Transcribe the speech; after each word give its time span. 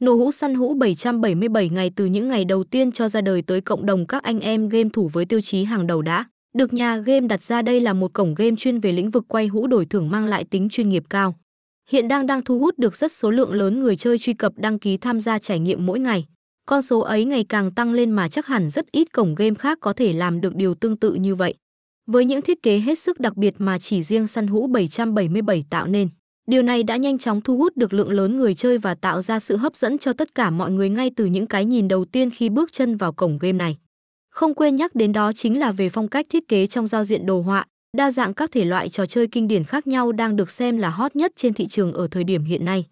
Nổ 0.00 0.14
hũ 0.14 0.32
săn 0.32 0.54
hũ 0.54 0.74
777 0.74 1.68
ngày 1.68 1.90
từ 1.96 2.04
những 2.04 2.28
ngày 2.28 2.44
đầu 2.44 2.64
tiên 2.64 2.92
cho 2.92 3.08
ra 3.08 3.20
đời 3.20 3.42
tới 3.42 3.60
cộng 3.60 3.86
đồng 3.86 4.06
các 4.06 4.22
anh 4.22 4.40
em 4.40 4.68
game 4.68 4.88
thủ 4.92 5.10
với 5.12 5.24
tiêu 5.24 5.40
chí 5.40 5.64
hàng 5.64 5.86
đầu 5.86 6.02
đã 6.02 6.24
được 6.56 6.72
nhà 6.72 6.96
game 6.96 7.26
đặt 7.26 7.42
ra 7.42 7.62
đây 7.62 7.80
là 7.80 7.92
một 7.92 8.12
cổng 8.12 8.34
game 8.34 8.56
chuyên 8.56 8.80
về 8.80 8.92
lĩnh 8.92 9.10
vực 9.10 9.24
quay 9.28 9.46
hũ 9.46 9.66
đổi 9.66 9.86
thưởng 9.86 10.10
mang 10.10 10.26
lại 10.26 10.44
tính 10.44 10.68
chuyên 10.68 10.88
nghiệp 10.88 11.02
cao. 11.10 11.34
Hiện 11.90 12.08
đang 12.08 12.26
đang 12.26 12.44
thu 12.44 12.58
hút 12.58 12.78
được 12.78 12.96
rất 12.96 13.12
số 13.12 13.30
lượng 13.30 13.52
lớn 13.52 13.80
người 13.80 13.96
chơi 13.96 14.18
truy 14.18 14.32
cập 14.32 14.52
đăng 14.56 14.78
ký 14.78 14.96
tham 14.96 15.20
gia 15.20 15.38
trải 15.38 15.58
nghiệm 15.58 15.86
mỗi 15.86 15.98
ngày. 15.98 16.24
Con 16.66 16.82
số 16.82 17.00
ấy 17.00 17.24
ngày 17.24 17.44
càng 17.48 17.74
tăng 17.74 17.92
lên 17.92 18.10
mà 18.10 18.28
chắc 18.28 18.46
hẳn 18.46 18.70
rất 18.70 18.92
ít 18.92 19.12
cổng 19.12 19.34
game 19.34 19.54
khác 19.54 19.78
có 19.80 19.92
thể 19.92 20.12
làm 20.12 20.40
được 20.40 20.54
điều 20.54 20.74
tương 20.74 20.96
tự 20.96 21.14
như 21.14 21.34
vậy. 21.34 21.54
Với 22.06 22.24
những 22.24 22.42
thiết 22.42 22.62
kế 22.62 22.78
hết 22.78 22.98
sức 22.98 23.20
đặc 23.20 23.36
biệt 23.36 23.54
mà 23.58 23.78
chỉ 23.78 24.02
riêng 24.02 24.26
săn 24.26 24.46
hũ 24.46 24.66
777 24.66 25.64
tạo 25.70 25.86
nên, 25.86 26.08
điều 26.46 26.62
này 26.62 26.82
đã 26.82 26.96
nhanh 26.96 27.18
chóng 27.18 27.40
thu 27.40 27.56
hút 27.56 27.76
được 27.76 27.92
lượng 27.92 28.10
lớn 28.10 28.36
người 28.36 28.54
chơi 28.54 28.78
và 28.78 28.94
tạo 28.94 29.22
ra 29.22 29.40
sự 29.40 29.56
hấp 29.56 29.76
dẫn 29.76 29.98
cho 29.98 30.12
tất 30.12 30.34
cả 30.34 30.50
mọi 30.50 30.70
người 30.70 30.88
ngay 30.88 31.10
từ 31.16 31.24
những 31.24 31.46
cái 31.46 31.64
nhìn 31.64 31.88
đầu 31.88 32.04
tiên 32.04 32.30
khi 32.30 32.48
bước 32.48 32.72
chân 32.72 32.96
vào 32.96 33.12
cổng 33.12 33.38
game 33.38 33.52
này. 33.52 33.76
Không 34.30 34.54
quên 34.54 34.76
nhắc 34.76 34.94
đến 34.94 35.12
đó 35.12 35.32
chính 35.32 35.58
là 35.58 35.72
về 35.72 35.88
phong 35.90 36.08
cách 36.08 36.26
thiết 36.28 36.48
kế 36.48 36.66
trong 36.66 36.86
giao 36.86 37.04
diện 37.04 37.26
đồ 37.26 37.40
họa, 37.40 37.66
đa 37.96 38.10
dạng 38.10 38.34
các 38.34 38.50
thể 38.52 38.64
loại 38.64 38.88
trò 38.88 39.06
chơi 39.06 39.26
kinh 39.26 39.48
điển 39.48 39.64
khác 39.64 39.86
nhau 39.86 40.12
đang 40.12 40.36
được 40.36 40.50
xem 40.50 40.78
là 40.78 40.90
hot 40.90 41.16
nhất 41.16 41.32
trên 41.36 41.54
thị 41.54 41.66
trường 41.66 41.92
ở 41.92 42.08
thời 42.10 42.24
điểm 42.24 42.44
hiện 42.44 42.64
nay. 42.64 42.84